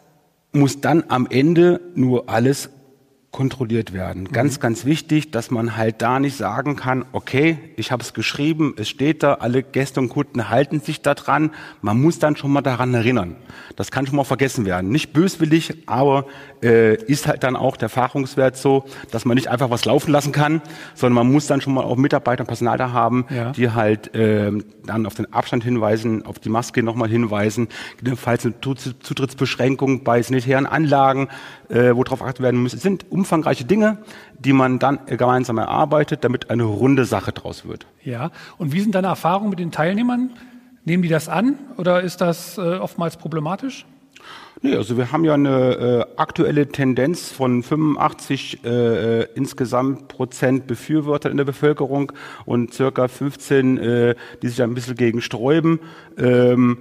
muss 0.52 0.82
dann 0.82 1.06
am 1.08 1.28
Ende 1.30 1.82
nur 1.96 2.30
alles 2.30 2.70
kontrolliert 3.36 3.92
werden. 3.92 4.30
Ganz, 4.32 4.56
mhm. 4.56 4.62
ganz 4.62 4.86
wichtig, 4.86 5.30
dass 5.30 5.52
man 5.52 5.76
halt 5.76 6.02
da 6.02 6.22
nicht 6.22 6.38
sagen 6.38 6.78
kann, 6.78 7.04
okay, 7.12 7.58
ich 7.76 7.92
habe 7.92 8.02
es 8.02 8.14
geschrieben, 8.14 8.76
es 8.78 8.88
steht 8.88 9.24
da, 9.24 9.34
alle 9.34 9.62
Gäste 9.62 10.00
und 10.00 10.08
Kunden 10.08 10.50
halten 10.50 10.80
sich 10.80 11.02
da 11.02 11.16
dran. 11.16 11.52
Man 11.82 12.02
muss 12.02 12.18
dann 12.18 12.38
schon 12.38 12.54
mal 12.54 12.62
daran 12.62 12.94
erinnern. 12.94 13.36
Das 13.76 13.92
kann 13.92 14.08
schon 14.08 14.16
mal 14.16 14.24
vergessen 14.24 14.66
werden. 14.66 14.90
Nicht 14.90 15.12
böswillig, 15.12 15.84
aber 15.86 16.28
äh, 16.64 16.96
ist 16.96 17.28
halt 17.28 17.44
dann 17.44 17.58
auch 17.58 17.76
der 17.76 17.88
Erfahrungswert 17.88 18.56
so, 18.56 18.86
dass 19.12 19.26
man 19.26 19.36
nicht 19.36 19.50
einfach 19.50 19.70
was 19.70 19.84
laufen 19.84 20.14
lassen 20.14 20.32
kann, 20.32 20.62
sondern 20.94 21.16
man 21.16 21.34
muss 21.34 21.46
dann 21.48 21.60
schon 21.60 21.74
mal 21.74 21.84
auch 21.84 21.98
Mitarbeiter 21.98 22.44
und 22.44 22.48
Personal 22.48 22.78
da 22.78 22.94
haben, 22.94 23.26
ja. 23.30 23.52
die 23.52 23.70
halt 23.70 24.16
äh, 24.16 24.54
dann 24.86 25.06
auf 25.06 25.16
den 25.16 25.34
Abstand 25.34 25.66
hinweisen, 25.66 26.26
auf 26.26 26.40
die 26.40 26.48
Maske 26.48 26.84
nochmal 26.84 27.10
hinweisen, 27.10 27.68
gegebenenfalls 27.98 28.46
eine 28.46 28.56
Zutrittsbeschränkung 28.62 30.06
bei 30.06 30.22
sanitären 30.22 30.66
Anlagen, 30.66 31.28
äh, 31.70 31.94
wo 31.94 32.04
darauf 32.06 32.22
achtet 32.22 32.42
werden 32.42 32.64
muss. 32.64 32.72
Sind 32.72 33.06
umfangreiche 33.26 33.66
Dinge, 33.66 33.98
die 34.38 34.54
man 34.54 34.78
dann 34.78 35.00
gemeinsam 35.08 35.58
erarbeitet, 35.58 36.24
damit 36.24 36.52
eine 36.52 36.64
runde 36.64 37.06
Sache 37.06 37.32
draus 37.32 37.66
wird. 37.66 37.88
Ja, 38.04 38.30
und 38.60 38.72
wie 38.72 38.82
sind 38.82 38.94
deine 38.94 39.08
Erfahrungen 39.08 39.50
mit 39.50 39.58
den 39.60 39.72
Teilnehmern? 39.72 40.30
Nehmen 40.86 41.02
die 41.02 41.10
das 41.10 41.28
an 41.28 41.56
oder 41.78 42.02
ist 42.02 42.22
das 42.22 42.60
äh, 42.60 42.62
oftmals 42.62 43.18
problematisch? 43.18 43.88
Nee, 44.62 44.76
also 44.76 44.98
wir 44.98 45.12
haben 45.12 45.26
ja 45.26 45.34
eine 45.34 46.08
äh, 46.16 46.20
aktuelle 46.20 46.68
Tendenz 46.68 47.30
von 47.32 47.62
85 47.62 48.64
äh, 48.64 48.70
äh, 49.22 49.28
insgesamt 49.36 50.08
Prozent 50.08 50.66
Befürworter 50.66 51.30
in 51.30 51.38
der 51.38 51.44
Bevölkerung 51.44 52.14
und 52.46 52.74
circa 52.74 53.08
15, 53.08 53.78
äh, 53.78 54.16
die 54.42 54.48
sich 54.48 54.62
ein 54.64 54.74
bisschen 54.74 54.96
gegen 54.96 55.22
sträuben. 55.22 55.80
Ähm, 56.18 56.80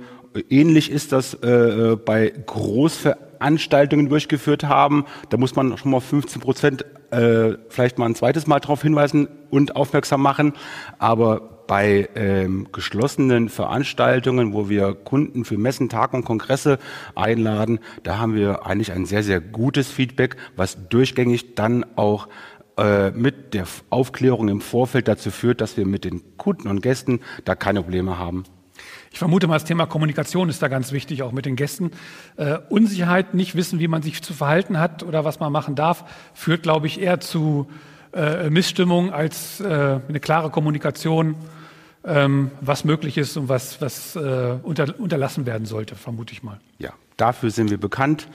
ähnlich 0.49 0.91
ist 0.91 1.11
das 1.13 1.35
äh, 1.43 1.49
äh 1.49 1.97
bei 1.97 2.33
Großveranstaltungen 2.47 4.09
durchgeführt 4.09 4.65
haben. 4.65 5.05
Da 5.31 5.37
muss 5.37 5.57
man 5.57 5.77
schon 5.77 5.91
mal 5.91 6.01
15 6.01 6.41
Prozent 6.41 6.85
äh, 7.11 7.55
vielleicht 7.69 7.99
mal 7.99 8.07
ein 8.07 8.15
zweites 8.15 8.47
Mal 8.47 8.61
darauf 8.61 8.83
hinweisen 8.83 9.29
und 9.51 9.75
aufmerksam 9.75 10.23
machen. 10.23 10.53
Aber 10.99 11.54
bei 11.67 12.09
ähm, 12.15 12.69
geschlossenen 12.73 13.49
Veranstaltungen, 13.49 14.53
wo 14.53 14.69
wir 14.69 14.95
Kunden 14.95 15.45
für 15.45 15.59
Messen, 15.59 15.89
Tagungen, 15.89 16.25
Kongresse 16.25 16.79
einladen, 17.15 17.79
da 18.03 18.19
haben 18.19 18.35
wir 18.35 18.67
eigentlich 18.67 18.93
ein 18.93 19.07
sehr, 19.07 19.23
sehr 19.23 19.41
gutes 19.41 19.89
Feedback, 19.89 20.37
was 20.57 20.89
durchgängig 20.89 21.55
dann 21.55 21.85
auch 21.97 22.29
äh, 22.77 23.11
mit 23.13 23.55
der 23.55 23.67
Aufklärung 23.91 24.49
im 24.49 24.61
Vorfeld 24.61 25.09
dazu 25.09 25.31
führt, 25.31 25.61
dass 25.61 25.77
wir 25.77 25.87
mit 25.87 26.05
den 26.05 26.37
Kunden 26.37 26.69
und 26.69 26.83
Gästen 26.83 27.21
da 27.45 27.55
keine 27.55 27.83
Probleme 27.83 28.19
haben. 28.19 28.45
Ich 29.13 29.21
vermute 29.21 29.47
mal, 29.47 29.55
das 29.55 29.65
Thema 29.65 29.87
Kommunikation 29.87 30.49
ist 30.49 30.61
da 30.61 30.67
ganz 30.67 30.91
wichtig, 30.91 31.23
auch 31.23 31.31
mit 31.31 31.47
den 31.47 31.55
Gästen. 31.55 31.93
Äh, 32.37 32.59
Unsicherheit, 32.69 33.33
nicht 33.33 33.55
wissen, 33.55 33.79
wie 33.79 33.87
man 33.87 34.03
sich 34.03 34.23
zu 34.23 34.35
verhalten 34.35 34.81
hat 34.81 35.05
oder 35.05 35.25
was 35.25 35.39
man 35.39 35.53
machen 35.53 35.77
darf, 35.77 36.05
führt, 36.35 36.65
glaube 36.65 36.89
ich, 36.89 37.01
eher 37.01 37.21
zu 37.21 37.69
äh, 38.15 38.51
Missstimmung 38.51 39.13
als 39.13 39.61
äh, 39.61 39.65
eine 40.09 40.21
klare 40.21 40.51
Kommunikation, 40.51 41.35
ähm, 42.05 42.51
was 42.61 42.85
möglich 42.85 43.19
ist 43.19 43.37
und 43.37 43.49
was, 43.49 43.81
was 43.81 44.17
äh, 44.17 44.59
unter, 44.63 44.99
unterlassen 44.99 45.47
werden 45.47 45.67
sollte, 45.67 45.97
vermute 45.97 46.33
ich 46.33 46.43
mal. 46.43 46.61
Ja, 46.79 46.93
dafür 47.17 47.51
sind 47.51 47.71
wir 47.71 47.79
bekannt. 47.79 48.29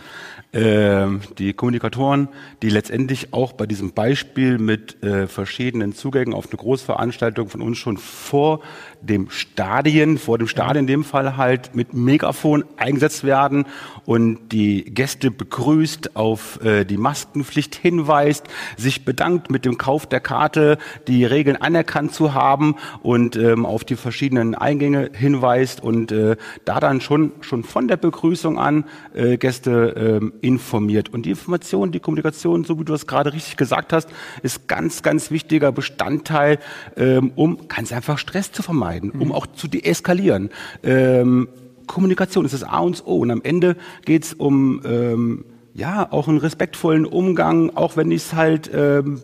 Ähm, 0.51 1.21
die 1.37 1.53
Kommunikatoren, 1.53 2.27
die 2.63 2.71
letztendlich 2.71 3.33
auch 3.35 3.53
bei 3.53 3.67
diesem 3.67 3.91
Beispiel 3.93 4.57
mit 4.57 5.03
äh, 5.03 5.27
verschiedenen 5.27 5.93
Zugängen 5.93 6.33
auf 6.33 6.47
eine 6.49 6.57
Großveranstaltung 6.57 7.49
von 7.49 7.61
uns 7.61 7.77
schon 7.77 7.97
vor 7.97 8.61
dem 8.99 9.29
Stadien, 9.29 10.17
vor 10.17 10.39
dem 10.39 10.47
Stadion 10.47 10.85
in 10.85 10.87
dem 10.87 11.03
Fall 11.03 11.37
halt 11.37 11.75
mit 11.75 11.93
Megafon 11.93 12.65
eingesetzt 12.77 13.23
werden 13.23 13.65
und 14.05 14.51
die 14.51 14.85
Gäste 14.85 15.29
begrüßt, 15.29 16.15
auf 16.15 16.59
äh, 16.63 16.83
die 16.83 16.97
Maskenpflicht 16.97 17.75
hinweist, 17.75 18.47
sich 18.75 19.05
bedankt 19.05 19.51
mit 19.51 19.65
dem 19.65 19.77
Kauf 19.77 20.07
der 20.07 20.19
Karte, 20.19 20.79
die 21.07 21.25
Regeln 21.25 21.57
anerkannt 21.57 22.13
zu 22.15 22.33
haben 22.33 22.75
und 23.03 23.35
ähm, 23.35 23.67
auf 23.67 23.83
die 23.83 23.95
verschiedenen 23.95 24.55
Eingänge 24.55 25.11
hinweist 25.13 25.83
und 25.83 26.11
äh, 26.11 26.37
da 26.65 26.79
dann 26.79 27.01
schon 27.01 27.33
schon 27.41 27.63
von 27.63 27.87
der 27.87 27.97
Begrüßung 27.97 28.57
an 28.57 28.68
äh, 29.13 29.37
Gäste 29.37 30.19
ähm, 30.21 30.33
informiert. 30.41 31.09
Und 31.09 31.25
die 31.25 31.31
Information, 31.31 31.91
die 31.91 31.99
Kommunikation, 31.99 32.63
so 32.63 32.79
wie 32.79 32.85
du 32.85 32.93
es 32.93 33.07
gerade 33.07 33.33
richtig 33.33 33.57
gesagt 33.57 33.93
hast, 33.93 34.09
ist 34.43 34.67
ganz, 34.67 35.03
ganz 35.03 35.31
wichtiger 35.31 35.71
Bestandteil, 35.71 36.59
ähm, 36.97 37.31
um 37.35 37.67
ganz 37.67 37.91
einfach 37.91 38.17
Stress 38.17 38.51
zu 38.51 38.63
vermeiden, 38.63 39.11
um 39.11 39.27
mhm. 39.27 39.31
auch 39.31 39.47
zu 39.47 39.67
deeskalieren. 39.67 40.49
Ähm, 40.83 41.47
Kommunikation 41.89 42.45
ist 42.45 42.53
das 42.53 42.63
A 42.63 42.79
und 42.79 43.05
O. 43.05 43.17
Und 43.17 43.31
am 43.31 43.41
Ende 43.41 43.75
geht 44.05 44.23
es 44.23 44.33
um 44.33 44.81
ähm, 44.85 45.45
ja 45.73 46.07
auch 46.11 46.27
einen 46.27 46.37
respektvollen 46.37 47.05
Umgang, 47.05 47.75
auch 47.75 47.97
wenn 47.97 48.11
ich 48.11 48.23
es 48.23 48.33
halt 48.33 48.69
ähm, 48.73 49.21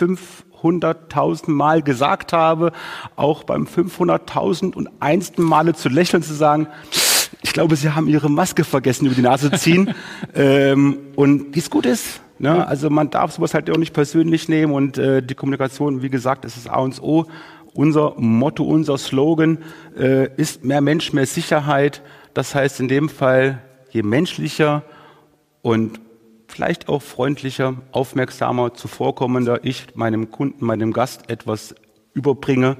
500.000 0.00 1.50
Mal 1.50 1.82
gesagt 1.82 2.32
habe, 2.32 2.72
auch 3.16 3.44
beim 3.44 3.64
500.000 3.64 4.74
und 4.74 4.88
einsten 5.00 5.42
Male 5.42 5.74
zu 5.74 5.88
lächeln, 5.88 6.22
zu 6.22 6.34
sagen, 6.34 6.68
ich 7.42 7.52
glaube, 7.52 7.76
Sie 7.76 7.90
haben 7.90 8.08
Ihre 8.08 8.30
Maske 8.30 8.64
vergessen 8.64 9.06
über 9.06 9.14
die 9.14 9.22
Nase 9.22 9.50
ziehen. 9.52 9.94
ähm, 10.34 10.98
und 11.16 11.54
wie 11.54 11.58
es 11.58 11.70
gut 11.70 11.86
ist. 11.86 12.20
Ne? 12.38 12.66
Also 12.66 12.88
man 12.90 13.10
darf 13.10 13.32
sowas 13.32 13.54
halt 13.54 13.70
auch 13.70 13.76
nicht 13.76 13.92
persönlich 13.92 14.48
nehmen 14.48 14.72
und 14.72 14.96
äh, 14.98 15.22
die 15.22 15.34
Kommunikation, 15.34 16.02
wie 16.02 16.08
gesagt, 16.08 16.44
ist 16.44 16.56
das 16.56 16.66
A 16.66 16.78
und 16.78 17.00
O. 17.02 17.26
Unser 17.74 18.14
Motto, 18.16 18.64
unser 18.64 18.98
Slogan 18.98 19.58
äh, 19.96 20.28
ist 20.36 20.64
mehr 20.64 20.80
Mensch, 20.80 21.12
mehr 21.12 21.26
Sicherheit. 21.26 22.02
Das 22.34 22.54
heißt 22.54 22.80
in 22.80 22.88
dem 22.88 23.08
Fall, 23.08 23.58
je 23.90 24.02
menschlicher 24.02 24.82
und 25.62 26.00
vielleicht 26.48 26.88
auch 26.88 27.02
freundlicher, 27.02 27.74
aufmerksamer, 27.92 28.74
zuvorkommender 28.74 29.60
ich 29.62 29.94
meinem 29.94 30.30
Kunden, 30.30 30.64
meinem 30.64 30.92
Gast 30.92 31.30
etwas 31.30 31.74
überbringe, 32.14 32.76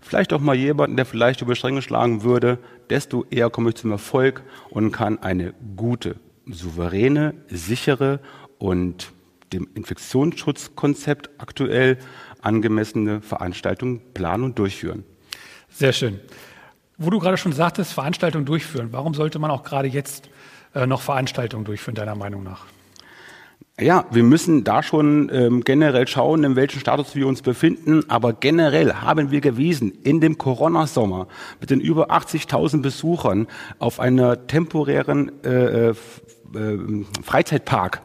vielleicht 0.00 0.32
auch 0.32 0.40
mal 0.40 0.56
jemanden, 0.56 0.96
der 0.96 1.06
vielleicht 1.06 1.40
über 1.42 1.54
Stränge 1.54 1.82
schlagen 1.82 2.22
würde, 2.22 2.58
desto 2.90 3.24
eher 3.30 3.50
komme 3.50 3.70
ich 3.70 3.76
zum 3.76 3.90
Erfolg 3.90 4.42
und 4.70 4.92
kann 4.92 5.18
eine 5.18 5.54
gute, 5.76 6.16
souveräne, 6.46 7.34
sichere 7.48 8.20
und 8.58 9.12
dem 9.52 9.68
Infektionsschutzkonzept 9.74 11.30
aktuell 11.38 11.98
angemessene 12.42 13.20
Veranstaltung 13.20 14.00
planen 14.12 14.44
und 14.44 14.58
durchführen. 14.58 15.04
Sehr 15.70 15.92
schön. 15.92 16.20
Wo 16.98 17.10
du 17.10 17.18
gerade 17.18 17.36
schon 17.36 17.52
sagtest, 17.52 17.92
Veranstaltungen 17.92 18.44
durchführen, 18.44 18.88
warum 18.92 19.14
sollte 19.14 19.38
man 19.38 19.50
auch 19.50 19.64
gerade 19.64 19.88
jetzt 19.88 20.28
äh, 20.74 20.86
noch 20.86 21.00
Veranstaltungen 21.00 21.64
durchführen, 21.64 21.94
deiner 21.94 22.14
Meinung 22.14 22.42
nach? 22.42 22.66
Ja, 23.80 24.06
wir 24.12 24.22
müssen 24.22 24.62
da 24.62 24.84
schon 24.84 25.30
ähm, 25.34 25.64
generell 25.64 26.06
schauen, 26.06 26.44
in 26.44 26.54
welchem 26.54 26.78
Status 26.78 27.16
wir 27.16 27.26
uns 27.26 27.42
befinden. 27.42 28.08
Aber 28.08 28.32
generell 28.32 28.94
haben 28.94 29.32
wir 29.32 29.40
gewiesen, 29.40 29.90
in 29.90 30.20
dem 30.20 30.38
Corona-Sommer 30.38 31.26
mit 31.60 31.70
den 31.70 31.80
über 31.80 32.12
80.000 32.12 32.82
Besuchern 32.82 33.48
auf 33.80 33.98
einer 33.98 34.46
temporären 34.46 35.32
äh, 35.44 35.88
äh, 35.88 35.94
Freizeitpark, 37.24 38.02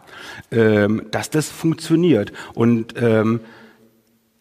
äh, 0.50 0.88
dass 1.12 1.30
das 1.30 1.50
funktioniert. 1.50 2.34
Und 2.56 2.96
ähm, 3.00 3.42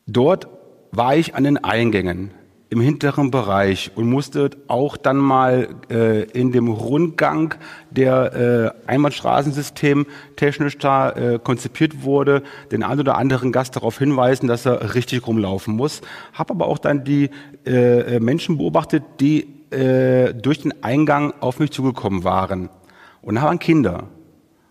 dort 0.07 0.49
war 0.93 1.15
ich 1.15 1.35
an 1.35 1.45
den 1.45 1.63
Eingängen 1.63 2.31
im 2.71 2.81
hinteren 2.81 3.31
Bereich 3.31 3.93
und 3.95 4.11
musste 4.11 4.51
auch 4.67 4.97
dann 4.97 5.17
mal 5.17 5.69
äh, 5.91 6.25
in 6.25 6.53
dem 6.53 6.69
Rundgang, 6.69 7.55
der 7.91 8.75
äh, 8.87 8.91
Einbahnstraßensystem 8.91 10.07
technisch 10.37 10.77
da 10.77 11.11
äh, 11.11 11.39
konzipiert 11.43 12.03
wurde, 12.03 12.43
den 12.71 12.83
einen 12.83 13.01
oder 13.01 13.17
anderen 13.17 13.53
Gast 13.53 13.77
darauf 13.77 13.99
hinweisen, 13.99 14.49
dass 14.49 14.67
er 14.67 14.95
richtig 14.95 15.27
rumlaufen 15.27 15.75
muss. 15.75 16.03
Habe 16.35 16.53
aber 16.53 16.67
auch 16.67 16.79
dann 16.79 17.05
die 17.05 17.31
äh, 17.65 18.21
Menschen 18.21 18.59
beobachtet, 18.59 19.03
die 19.21 19.47
äh, 19.71 20.35
durch 20.35 20.61
den 20.61 20.83
Eingang 20.83 21.33
auf 21.41 21.61
mich 21.61 21.71
zugekommen 21.71 22.25
waren. 22.25 22.69
Und 23.23 23.37
da 23.37 23.43
waren 23.43 23.59
Kinder. 23.59 24.05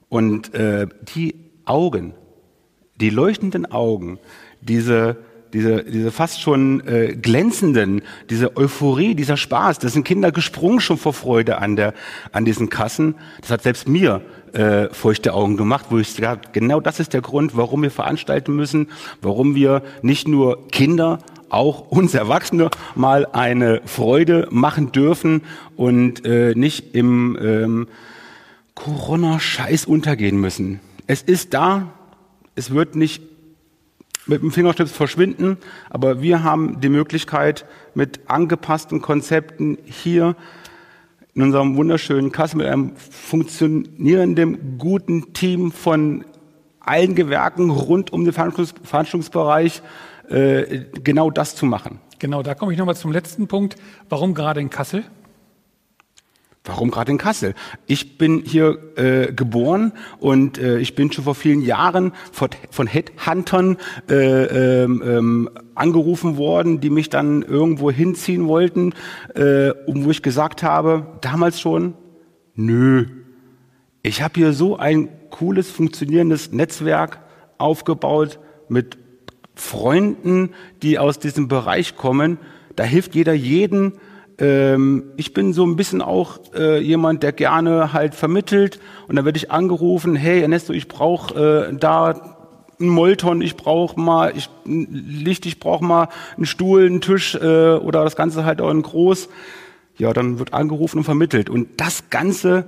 Und 0.09 0.53
äh, 0.53 0.87
die 1.15 1.35
Augen, 1.65 2.13
die 2.95 3.09
leuchtenden 3.09 3.65
Augen, 3.71 4.19
diese 4.61 5.17
diese, 5.53 5.83
diese 5.83 6.11
fast 6.11 6.41
schon 6.41 6.85
äh, 6.87 7.15
glänzenden, 7.15 8.01
diese 8.29 8.57
Euphorie, 8.57 9.15
dieser 9.15 9.37
Spaß, 9.37 9.79
das 9.79 9.93
sind 9.93 10.03
Kinder 10.03 10.31
gesprungen 10.31 10.79
schon 10.79 10.97
vor 10.97 11.13
Freude 11.13 11.59
an 11.59 11.75
der, 11.75 11.93
an 12.31 12.45
diesen 12.45 12.69
Kassen. 12.69 13.15
Das 13.41 13.51
hat 13.51 13.63
selbst 13.63 13.87
mir 13.87 14.21
äh, 14.53 14.89
feuchte 14.93 15.33
Augen 15.33 15.57
gemacht, 15.57 15.87
wo 15.89 15.97
ich 15.97 16.15
gesagt 16.15 16.53
genau 16.53 16.79
das 16.79 16.99
ist 16.99 17.13
der 17.13 17.21
Grund, 17.21 17.55
warum 17.55 17.83
wir 17.83 17.91
veranstalten 17.91 18.55
müssen, 18.55 18.87
warum 19.21 19.55
wir 19.55 19.83
nicht 20.01 20.27
nur 20.27 20.67
Kinder, 20.69 21.19
auch 21.49 21.89
uns 21.91 22.13
Erwachsene 22.13 22.69
mal 22.95 23.25
eine 23.25 23.81
Freude 23.85 24.47
machen 24.51 24.91
dürfen 24.91 25.41
und 25.75 26.25
äh, 26.25 26.53
nicht 26.55 26.93
im 26.95 27.37
ähm, 27.41 27.87
Corona-Scheiß 28.75 29.85
untergehen 29.85 30.39
müssen. 30.39 30.79
Es 31.07 31.21
ist 31.21 31.53
da, 31.53 31.93
es 32.55 32.71
wird 32.71 32.95
nicht 32.95 33.21
mit 34.27 34.41
dem 34.41 34.51
Fingerschnips 34.51 34.91
verschwinden, 34.91 35.57
aber 35.89 36.21
wir 36.21 36.43
haben 36.43 36.79
die 36.81 36.89
Möglichkeit, 36.89 37.65
mit 37.93 38.21
angepassten 38.27 39.01
Konzepten 39.01 39.77
hier 39.85 40.35
in 41.33 41.43
unserem 41.43 41.75
wunderschönen 41.77 42.31
Kassel 42.31 42.57
mit 42.57 42.67
einem 42.67 42.95
funktionierenden, 42.95 44.77
guten 44.77 45.33
Team 45.33 45.71
von 45.71 46.25
allen 46.79 47.15
Gewerken 47.15 47.69
rund 47.69 48.11
um 48.11 48.23
den 48.25 48.33
Veranstaltungsbereich 48.33 49.81
äh, 50.29 50.85
genau 51.03 51.29
das 51.29 51.55
zu 51.55 51.65
machen. 51.65 51.99
Genau, 52.19 52.41
da 52.41 52.55
komme 52.55 52.73
ich 52.73 52.79
nochmal 52.79 52.95
zum 52.95 53.11
letzten 53.11 53.47
Punkt. 53.47 53.75
Warum 54.09 54.33
gerade 54.33 54.59
in 54.59 54.69
Kassel? 54.69 55.03
Warum 56.67 56.91
gerade 56.91 57.13
in 57.13 57.17
Kassel? 57.17 57.55
Ich 57.85 58.17
bin 58.17 58.43
hier 58.45 58.77
äh, 58.97 59.31
geboren 59.31 59.93
und 60.19 60.57
äh, 60.57 60.79
ich 60.79 60.95
bin 60.95 61.11
schon 61.11 61.23
vor 61.23 61.33
vielen 61.33 61.61
Jahren 61.61 62.11
von, 62.33 62.49
von 62.71 62.87
Headhuntern 62.87 63.77
äh, 64.09 64.83
ähm, 64.83 65.01
ähm, 65.05 65.49
angerufen 65.75 66.35
worden, 66.35 66.81
die 66.81 66.89
mich 66.89 67.09
dann 67.09 67.41
irgendwo 67.41 67.89
hinziehen 67.89 68.47
wollten, 68.47 68.93
äh, 69.33 69.69
um 69.85 70.03
wo 70.03 70.11
ich 70.11 70.21
gesagt 70.21 70.61
habe, 70.61 71.07
damals 71.21 71.61
schon, 71.61 71.93
nö, 72.53 73.05
ich 74.03 74.21
habe 74.21 74.33
hier 74.35 74.51
so 74.51 74.77
ein 74.77 75.07
cooles, 75.29 75.71
funktionierendes 75.71 76.51
Netzwerk 76.51 77.19
aufgebaut 77.57 78.39
mit 78.67 78.97
Freunden, 79.55 80.49
die 80.83 80.99
aus 80.99 81.17
diesem 81.17 81.47
Bereich 81.47 81.95
kommen. 81.95 82.39
Da 82.75 82.83
hilft 82.83 83.15
jeder 83.15 83.33
jeden 83.33 83.93
ähm, 84.39 85.11
ich 85.17 85.33
bin 85.33 85.53
so 85.53 85.65
ein 85.65 85.75
bisschen 85.75 86.01
auch 86.01 86.39
äh, 86.55 86.79
jemand, 86.79 87.23
der 87.23 87.31
gerne 87.31 87.93
halt 87.93 88.13
vermittelt 88.13 88.79
und 89.07 89.15
dann 89.15 89.25
werde 89.25 89.37
ich 89.37 89.51
angerufen, 89.51 90.15
hey 90.15 90.41
Ernesto, 90.41 90.73
ich 90.73 90.87
brauche 90.87 91.69
äh, 91.69 91.75
da 91.75 92.37
ein 92.79 92.89
Molton, 92.89 93.41
ich 93.41 93.55
brauche 93.55 93.99
mal 93.99 94.33
ich, 94.35 94.49
Licht, 94.65 95.45
ich 95.47 95.59
brauche 95.59 95.83
mal 95.83 96.09
einen 96.35 96.45
Stuhl, 96.45 96.85
einen 96.85 97.01
Tisch 97.01 97.33
äh, 97.35 97.73
oder 97.75 98.03
das 98.03 98.15
Ganze 98.15 98.45
halt 98.45 98.61
auch 98.61 98.69
in 98.69 98.83
groß. 98.83 99.29
Ja, 99.97 100.13
dann 100.13 100.37
wird 100.37 100.53
angerufen 100.53 100.99
und 100.99 101.03
vermittelt 101.03 101.49
und 101.49 101.69
das 101.77 102.11
Ganze 102.11 102.65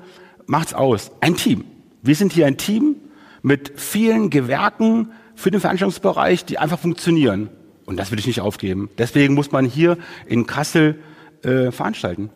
macht's 0.47 0.73
aus. 0.73 1.11
Ein 1.21 1.35
Team. 1.35 1.63
Wir 2.01 2.15
sind 2.15 2.33
hier 2.33 2.47
ein 2.47 2.57
Team 2.57 2.95
mit 3.43 3.73
vielen 3.75 4.31
Gewerken 4.31 5.11
für 5.35 5.51
den 5.51 5.61
Veranstaltungsbereich, 5.61 6.45
die 6.45 6.57
einfach 6.57 6.79
funktionieren. 6.79 7.49
Und 7.85 7.97
das 7.97 8.11
will 8.11 8.17
ich 8.19 8.27
nicht 8.27 8.41
aufgeben. 8.41 8.89
Deswegen 8.97 9.35
muss 9.35 9.51
man 9.51 9.65
hier 9.65 9.97
in 10.25 10.47
Kassel 10.47 10.99
äh, 11.43 11.71
veranstalten. 11.71 12.29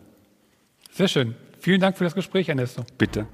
Sehr 0.92 1.08
schön. 1.08 1.34
Vielen 1.58 1.80
Dank 1.80 1.96
für 1.96 2.04
das 2.04 2.14
Gespräch, 2.14 2.48
Ernesto. 2.48 2.84
Bitte. 2.98 3.26